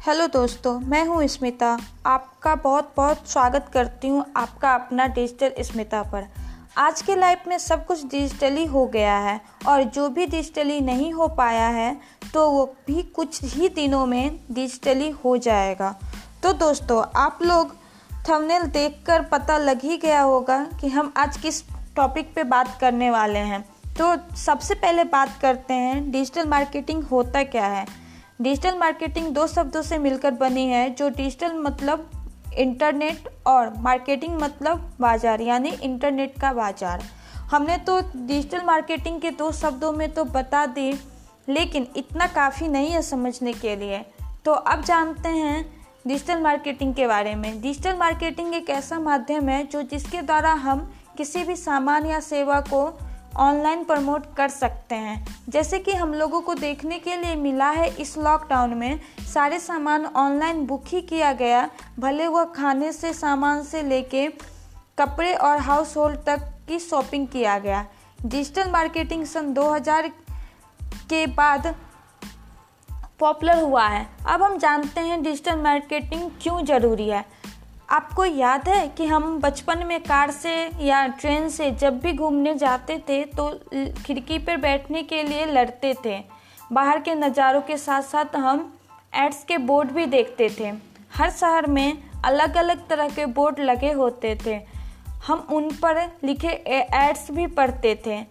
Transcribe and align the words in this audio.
Hello 0.00 0.26
दोस्तों, 0.26 0.78
मैं 0.80 1.04
हूँ 1.06 1.26
स्मिता। 1.26 1.66
आपका 2.06 2.54
बहुत 2.54 2.92
बहुत 2.96 3.28
स्वागत 3.28 3.66
करती 3.72 4.08
हूँ 4.08 4.24
आपका 4.36 4.72
अपना 4.74 5.06
डिजिटल 5.06 5.62
स्मिता 5.62 6.02
पर। 6.02 6.26
आज 6.78 7.02
के 7.02 7.16
लाइफ 7.16 7.42
में 7.48 7.56
सब 7.58 7.84
कुछ 7.86 8.04
डिजिटली 8.04 8.64
हो 8.66 8.86
गया 8.86 9.18
है 9.18 9.40
और 9.68 9.82
जो 9.84 10.08
भी 10.08 10.26
डिजिटली 10.26 10.80
नहीं 10.80 11.12
हो 11.12 11.28
पाया 11.28 11.68
है 11.68 11.92
तो 12.34 12.48
वो 12.50 12.64
भी 12.86 13.02
कुछ 13.02 13.42
ही 13.44 13.68
दिनों 13.68 14.04
में 14.06 14.38
डिजिटली 14.52 15.10
हो 15.24 15.36
जाएगा। 15.38 15.94
तो 16.42 16.52
दोस्तों, 16.54 17.02
आप 17.16 17.38
लोग 17.42 17.76
थंबनेल 18.28 18.66
देखकर 18.70 19.22
पता 19.22 19.58
लग 19.58 19.82
ही 19.82 19.96
गया 19.98 20.22
होगा 20.22 20.64
कि 20.80 20.88
हम 20.88 21.12
आज 21.16 21.36
किस 21.36 21.62
टॉपिक 21.96 22.34
पे 22.34 22.44
बात 22.46 22.76
करने 22.80 23.10
वाले 23.10 23.38
हैं। 23.38 23.64
तो 23.98 24.36
सबसे 24.36 24.74
पहले 24.74 25.04
बात 25.06 25.38
करते 25.42 25.74
हैं 25.74 26.10
डिजिटल 26.10 26.48
मार्केटिंग 26.48 27.04
होता 27.04 27.42
क्या 27.44 27.66
है? 27.66 27.86
डिजिटल 28.40 28.78
मार्केटिंग 28.78 29.26
दो 29.34 29.46
शब्दों 29.46 29.80
से 29.82 29.96
मिलकर 29.98 30.30
बनी 30.32 30.64
है, 30.66 30.88
जो 30.90 31.08
डिजिटल 31.08 31.54
मतलब 31.54 32.10
इंटरनेट 32.58 33.28
और 33.46 33.72
मार्केटिंग 33.78 34.40
मतलब 34.42 34.90
बाज़ार, 35.00 35.40
यानी 35.40 35.70
इंटरनेट 35.72 36.38
का 36.40 36.52
बाज़ार। 36.52 37.02
हमने 37.50 37.76
तो 37.78 38.00
डिजिटल 38.16 38.64
मार्केटिंग 38.64 39.20
के 39.20 39.30
दो 39.32 39.50
शब्दों 39.52 39.92
में 39.92 40.12
तो 40.14 40.24
बता 40.26 40.64
दी, 40.68 40.92
लेकिन 41.48 41.86
इतना 41.96 42.26
काफ़ी 42.28 42.68
नहीं 42.68 42.90
है 42.90 43.02
समझने 43.02 43.52
के 43.52 43.76
लिए। 43.76 43.98
तो 44.44 44.52
अब 44.52 44.84
जानते 44.84 45.28
हैं 45.28 45.64
डिजिटल 46.06 46.40
मार्केटिंग 46.40 46.94
के 46.94 47.06
बारे 47.06 47.34
में। 47.34 47.60
डिजिटल 47.60 47.96
मार्केटिंग 47.96 48.54
एक 48.54 48.70
ऐसा 48.70 48.98
माध्यम 49.00 49.48
है, 49.48 49.64
जो 49.64 49.82
जिसके 49.82 50.22
द्वारा 50.22 50.52
हम 50.54 50.90
किसी 51.16 51.44
भी 51.44 51.56
सामान 51.56 52.06
या 52.06 52.20
सेवा 52.22 52.60
को 52.64 52.86
ऑनलाइन 53.36 53.84
प्रमोट 53.84 54.34
कर 54.36 54.48
सकते 54.48 54.94
हैं। 54.94 55.44
जैसे 55.48 55.78
कि 55.78 55.92
हम 55.92 56.14
लोगों 56.14 56.40
को 56.40 56.54
देखने 56.54 56.98
के 56.98 57.16
लिए 57.16 57.34
मिला 57.34 57.70
है, 57.70 57.88
इस 57.88 58.18
लॉकडाउन 58.18 58.74
में 58.74 59.00
सारे 59.34 59.58
सामान 59.58 60.06
ऑनलाइन 60.06 60.66
बुक 60.66 60.84
ही 60.86 61.00
किया 61.00 61.32
गया। 61.32 61.70
भले 61.98 62.26
वह 62.26 62.44
खाने 62.44 62.92
से, 62.92 63.12
सामान 63.12 63.62
से 63.62 63.82
लेके 63.82 64.28
कपड़े 64.98 65.34
और 65.34 65.58
हाउस 65.58 65.96
होल्ड 65.96 66.18
तक 66.26 66.52
की 66.68 66.78
शॉपिंग 66.78 67.28
किया 67.28 67.58
गया। 67.58 67.86
डिजिटल 68.26 68.70
मार्केटिंग 68.70 69.24
सन 69.24 69.52
2000 69.52 70.08
के 70.82 71.26
बाद 71.26 71.74
पॉपुलर 73.18 73.62
हुआ 73.62 73.86
है। 73.86 74.08
अब 74.26 74.42
हम 74.42 74.58
जानते 74.58 75.00
हैं 75.00 75.22
डिजिटल 75.22 75.56
मार्केटिंग 75.56 76.30
क्यों 76.42 76.64
ज़रूरी 76.64 77.08
है। 77.08 77.39
आपको 77.90 78.24
याद 78.24 78.68
है 78.68 78.86
कि 78.88 79.06
हम 79.06 79.38
बचपन 79.40 79.84
में 79.86 80.00
कार 80.00 80.30
से 80.30 80.52
या 80.80 81.06
ट्रेन 81.20 81.48
से 81.48 81.70
जब 81.72 81.98
भी 82.00 82.12
घूमने 82.12 82.54
जाते 82.54 82.98
थे 83.08 83.24
तो 83.30 83.48
खिड़की 84.06 84.38
पर 84.38 84.56
बैठने 84.56 85.02
के 85.02 85.22
लिए 85.22 85.46
लड़ते 85.46 85.94
थे। 86.04 86.18
बाहर 86.72 87.00
के 87.00 87.14
नज़ारों 87.14 87.60
के 87.60 87.76
साथ 87.76 88.02
साथ 88.02 88.36
हम 88.36 88.72
एड्स 89.14 89.42
के 89.44 89.58
बोर्ड 89.60 89.90
भी 89.90 90.06
देखते 90.06 90.48
थे। 90.58 90.72
हर 91.14 91.30
शहर 91.30 91.66
में 91.68 92.02
अलग 92.24 92.56
अलग 92.56 92.88
तरह 92.88 93.08
के 93.08 93.26
बोर्ड 93.28 93.60
लगे 93.60 93.92
होते 93.92 94.38
थे। 94.46 94.60
हम 95.26 95.46
उन 95.52 95.70
पर 95.82 96.04
लिखे 96.24 96.48
एड्स 96.48 97.30
भी 97.30 97.46
पढ़ते 97.48 98.00
थे। 98.06 98.24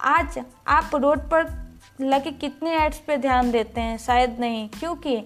आज 0.00 0.38
आप 0.68 0.90
रोड 0.94 1.28
पर 1.30 1.52
लगे 2.00 2.30
कितने 2.32 2.76
एड्स 2.76 2.98
पे 2.98 3.16
ध्यान 3.18 3.50
देते 3.50 3.80
हैं? 3.80 3.96
शायद 3.98 4.36
नहीं, 4.40 4.68
क्योंकि 4.70 5.22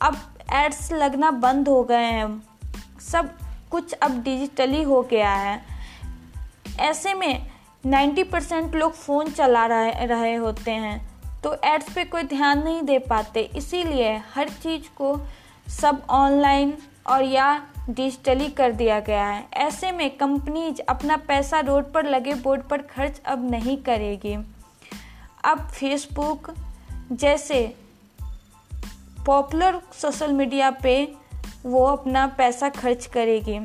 अब 0.00 0.16
एड्स 0.54 0.92
लगना 0.92 1.30
बंद 1.30 1.68
हो 1.68 1.82
गए 1.84 2.04
हैं। 2.04 2.49
सब 3.00 3.38
कुछ 3.70 3.92
अब 3.92 4.22
डिजिटली 4.22 4.82
हो 4.82 5.02
गया 5.02 5.34
है। 5.34 5.62
ऐसे 6.78 7.14
में 7.14 7.50
90 7.86 8.22
परसेंट 8.22 8.74
लोग 8.74 8.92
फ़ोन 8.92 9.30
चला 9.30 9.66
रहे 9.66 10.06
रहे 10.06 10.34
होते 10.34 10.70
हैं। 10.70 11.10
तो 11.42 11.56
एड्स 11.64 11.94
पे 11.94 12.04
कोई 12.04 12.22
ध्यान 12.22 12.64
नहीं 12.64 12.82
दे 12.82 12.98
पाते। 12.98 13.40
इसीलिए 13.40 14.22
हर 14.34 14.48
चीज़ 14.48 14.82
को 14.96 15.20
सब 15.68 16.02
ऑनलाइन 16.10 16.78
और 17.06 17.22
या 17.22 17.66
डिजिटली 17.90 18.48
कर 18.48 18.72
दिया 18.72 19.00
गया 19.00 19.26
है। 19.26 19.48
ऐसे 19.54 19.92
में 19.92 20.10
कंपनीज़ 20.10 20.80
अपना 20.88 21.16
पैसा 21.16 21.60
रोड 21.60 21.92
पर 21.92 22.06
लगे, 22.06 22.34
बोर्ड 22.34 22.62
पर 22.62 22.82
खर्च 22.82 23.20
अब 23.20 23.50
नहीं 23.50 23.76
करेगी। 23.76 24.34
अब 25.44 25.68
फेसबुक 25.68 26.54
जैसे 27.12 27.76
पॉपुलर 29.26 29.80
सोशल 29.92 30.32
मीडिया 30.32 30.70
पे 30.70 31.12
वो 31.64 31.84
अपना 31.86 32.26
पैसा 32.38 32.68
खर्च 32.70 33.06
करेगी। 33.06 33.58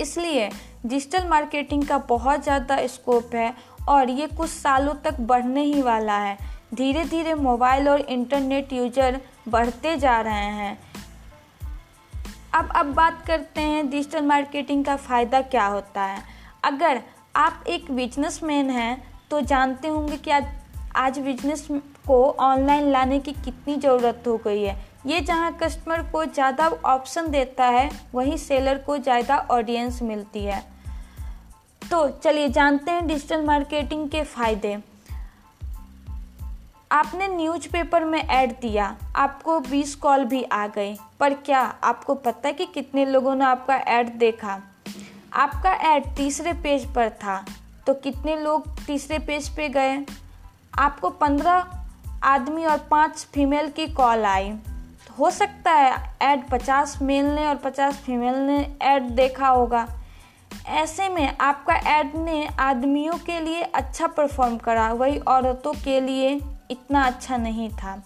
इसलिए 0.00 0.48
डिजिटल 0.86 1.28
मार्केटिंग 1.28 1.86
का 1.86 1.98
बहुत 2.08 2.42
ज़्यादा 2.42 2.86
स्कोप 2.86 3.34
है 3.34 3.52
और 3.88 4.10
ये 4.10 4.26
कुछ 4.26 4.50
सालों 4.50 4.94
तक 5.04 5.20
बढ़ने 5.22 5.62
ही 5.64 5.82
वाला 5.82 6.18
है। 6.18 6.36
धीरे 6.74 7.04
धीरे 7.04 7.34
मोबाइल 7.34 7.88
और 7.88 8.00
इंटरनेट 8.00 8.72
यूज़र 8.72 9.20
बढ़ते 9.48 9.96
जा 9.96 10.20
रहे 10.20 10.50
हैं। 10.52 10.78
अब 12.54 12.68
अब 12.76 12.92
बात 12.94 13.24
करते 13.26 13.60
हैं 13.60 13.88
डिजिटल 13.90 14.22
मार्केटिंग 14.22 14.84
का 14.84 14.96
फ़ायदा 14.98 15.40
क्या 15.42 15.66
होता 15.66 16.02
है। 16.02 16.22
अगर 16.64 17.00
आप 17.36 17.64
एक 17.66 17.90
बिजनेसमैन 17.90 18.70
हैं 18.70 19.02
तो 19.30 19.40
जानते 19.42 19.88
होंगे 19.88 20.16
कि 20.16 20.30
आज 20.30 20.46
आज 20.96 21.18
बिज़नेस 21.18 21.66
को 22.06 22.22
ऑनलाइन 22.40 22.90
लाने 22.92 23.18
की 23.20 23.32
कितनी 23.34 23.76
ज़रूरत 23.76 24.22
हो 24.26 24.36
गई 24.36 24.62
है। 24.62 24.76
ये 25.06 25.20
जहाँ 25.20 25.52
कस्टमर 25.58 26.02
को 26.12 26.24
ज़्यादा 26.24 26.68
ऑप्शन 26.86 27.30
देता 27.30 27.64
है, 27.66 27.90
वहीं 28.14 28.36
सेलर 28.38 28.78
को 28.78 28.96
ज़्यादा 28.98 29.36
ऑडियंस 29.50 30.02
मिलती 30.02 30.44
है। 30.44 30.60
तो 31.82 32.08
चलिए 32.14 32.48
जानते 32.48 32.90
हैं 32.90 33.06
डिजिटल 33.06 33.44
मार्केटिंग 33.44 34.08
के 34.10 34.22
फ़ायदे। 34.24 34.76
आपने 36.92 37.28
न्यूज़पेपर 37.28 38.04
में 38.04 38.18
ऐड 38.20 38.52
दिया, 38.60 38.96
आपको 39.16 39.58
20 39.62 39.94
कॉल 39.96 40.24
भी 40.24 40.42
आ 40.44 40.66
गई 40.68 40.94
पर 41.20 41.34
क्या 41.36 41.60
आपको 41.84 42.14
पता 42.16 42.48
है 42.48 42.54
कि 42.54 42.66
कितने 42.66 43.04
लोगों 43.04 43.34
ने 43.34 43.44
आपका 43.44 43.76
ऐड 43.76 44.12
देखा? 44.18 44.60
आपका 45.34 45.72
ऐड 45.86 46.14
तीसरे 46.16 46.52
पेज 46.54 46.84
पर 46.94 47.10
था 47.14 47.44
तो 47.86 47.94
कितने 47.96 48.36
लोग 48.36 48.68
तीसरे 48.86 49.18
पेज 49.20 49.48
पे 49.48 49.68
गए? 49.68 49.98
आपको 50.74 51.10
पंद्रह 51.10 51.66
आदमी 52.24 52.64
और 52.64 52.86
पाँच 52.90 53.26
फीमेल 53.34 53.68
की 53.70 53.86
कॉल 53.88 54.24
आई। 54.26 54.56
हो 55.18 55.30
सकता 55.30 55.72
है 55.72 56.14
ऐड 56.22 56.48
पचास 56.48 56.98
मेल 57.02 57.26
ने 57.26 57.46
और 57.46 57.56
पचास 57.56 57.94
फीमेल 57.96 58.34
ने 58.34 58.58
ऐड 58.82 59.02
देखा 59.02 59.48
होगा। 59.48 59.86
ऐसे 60.66 61.08
में 61.08 61.36
आपका 61.40 61.74
ऐड 61.74 62.14
ने 62.16 62.46
आदमियों 62.60 63.14
के 63.14 63.40
लिए 63.40 63.62
अच्छा 63.62 64.06
परफॉर्म 64.06 64.56
करा, 64.56 64.92
वही 64.92 65.18
औरतों 65.18 65.72
के 65.72 66.00
लिए 66.00 66.40
इतना 66.70 67.04
अच्छा 67.04 67.36
नहीं 67.36 67.68
था। 67.70 68.02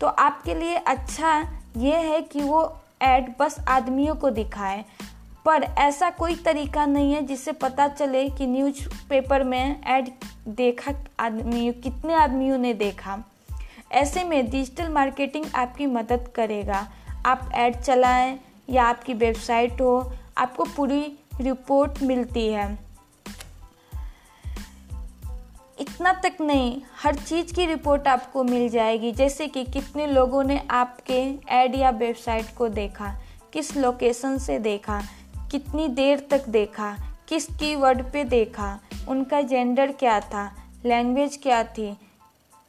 तो 0.00 0.06
आपके 0.06 0.54
लिए 0.54 0.74
अच्छा 0.74 1.38
ये 1.76 1.96
है 1.96 2.20
कि 2.22 2.40
वो 2.40 2.76
ऐड 3.02 3.32
बस 3.38 3.56
आदमियों 3.68 4.14
को 4.14 4.30
दिखाए। 4.30 4.84
पर 5.44 5.62
ऐसा 5.62 6.10
कोई 6.10 6.34
तरीका 6.36 6.86
नहीं 6.86 7.12
है 7.12 7.22
जिससे 7.22 7.52
पता 7.52 7.88
चले 7.88 8.28
कि 8.28 8.46
न्यूज़पेपर 8.46 9.44
में 9.44 9.82
ऐड 9.84 10.08
देखा 10.48 10.92
आदमी 11.20 11.72
कितने 11.72 12.14
आदमियों 12.14 12.58
ने 12.58 12.74
देखा। 12.74 13.18
ऐसे 13.92 14.24
में 14.24 14.50
डिजिटल 14.50 14.88
मार्केटिंग 14.88 15.46
आपकी 15.54 15.86
मदद 15.86 16.28
करेगा। 16.34 16.88
आप 17.26 17.50
ऐड 17.54 17.80
चलाएँ 17.80 18.40
या 18.70 18.84
आपकी 18.84 19.14
वेबसाइट 19.14 19.80
हो, 19.80 20.12
आपको 20.38 20.64
पूरी 20.64 21.18
रिपोर्ट 21.40 22.02
मिलती 22.02 22.48
है। 22.48 22.78
इतना 25.80 26.12
तक 26.12 26.32
नहीं, 26.40 26.82
हर 27.02 27.14
चीज़ 27.14 27.54
की 27.54 27.66
रिपोर्ट 27.66 28.08
आपको 28.08 28.44
मिल 28.44 28.68
जाएगी। 28.68 29.12
जैसे 29.12 29.48
कि 29.48 29.64
कितने 29.64 30.06
लोगों 30.06 30.44
ने 30.44 30.62
आपके 30.70 31.38
ऐड 31.48 31.74
या 31.74 31.90
वेबसाइट 31.90 32.46
को 32.58 32.68
देखा, 32.68 33.14
किस 33.52 33.76
लोकेशन 33.76 34.38
से 34.38 34.58
देखा, 34.58 35.02
कितनी 35.50 35.88
देर 35.88 36.26
तक 36.30 36.48
देखा, 36.48 36.96
किस 37.28 37.46
कीवर्ड 37.46 38.12
पे 38.12 38.24
देखा, 38.24 38.80
उनका 39.08 39.40
जेंडर 39.40 39.92
क्या 39.92 40.20
था 40.20 40.56
लैंग्वेज 40.84 41.38
क्या 41.42 41.64
थी 41.64 41.96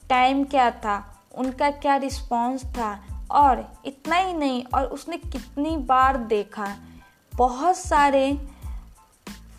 टाइम 0.09 0.43
क्या 0.43 0.71
था 0.71 1.10
उनका 1.37 1.71
क्या 1.71 1.95
रिस्पॉन्स 1.95 2.63
था? 2.63 3.03
और 3.31 3.73
इतना 3.85 4.15
ही 4.15 4.33
नहीं, 4.33 4.63
और 4.73 4.85
उसने 4.85 5.17
कितनी 5.17 5.77
बार 5.77 6.17
देखा। 6.17 6.75
बहुत 7.35 7.77
सारे 7.77 8.37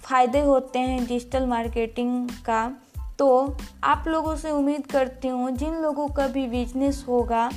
फ़ायदे 0.02 0.40
होते 0.40 0.78
हैं 0.78 1.06
डिजिटल 1.06 1.46
मार्केटिंग 1.46 2.28
का। 2.28 2.72
तो 3.18 3.56
आप 3.84 4.04
लोगों 4.08 4.36
से 4.36 4.50
उम्मीद 4.50 4.86
करती 4.86 5.28
हूँ, 5.28 5.50
जिन 5.50 5.74
लोगों 5.74 6.08
का 6.08 6.26
भी 6.26 6.46
बिज़नेस 6.46 7.04
होगा 7.08 7.50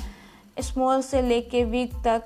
स्मॉल 0.60 1.02
से 1.02 1.22
लेके 1.22 1.64
वीक 1.64 1.94
तक, 2.04 2.24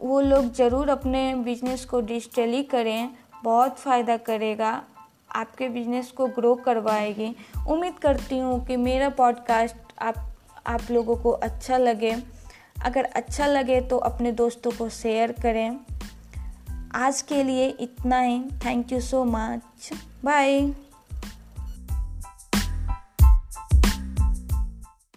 वो 0.00 0.20
लोग 0.20 0.52
ज़रूर 0.52 0.88
अपने 0.88 1.34
बिज़नेस 1.34 1.84
को 1.84 2.00
डिजिटली 2.00 2.62
करें। 2.62 3.10
बहुत 3.44 3.78
फ़ायदा 3.78 4.16
करेगा। 4.16 4.82
आपके 5.34 5.68
बिज़नेस 5.68 6.10
को 6.10 6.26
ग्रो 6.26 6.54
करवाएगी। 6.54 7.36
उम्मीद 7.68 7.98
करती 7.98 8.38
हूँ 8.38 8.66
कि 8.66 8.76
मेरा 8.76 9.08
पॉडकास्ट 9.08 9.76
आप 10.02 10.35
आप 10.66 10.90
लोगों 10.90 11.16
को 11.16 11.30
अच्छा 11.30 11.76
लगे, 11.78 12.16
अगर 12.84 13.04
अच्छा 13.04 13.46
लगे 13.46 13.80
तो 13.80 13.96
अपने 13.98 14.32
दोस्तों 14.32 14.70
को 14.70 14.88
शेयर 14.88 15.32
करें। 15.32 15.78
आज 16.94 17.22
के 17.22 17.42
लिए 17.42 17.68
इतना 17.80 18.20
ही। 18.20 18.42
Thank 18.64 18.92
you 18.92 19.00
so 19.00 19.24
much 19.24 19.90
bye 20.24 20.60